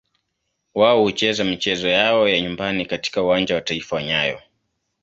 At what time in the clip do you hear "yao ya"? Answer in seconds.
1.89-2.41